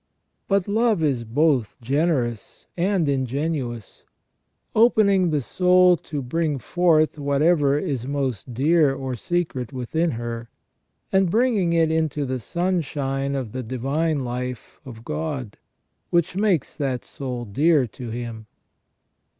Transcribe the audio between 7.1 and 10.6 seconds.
whatever is most dear or secret within her,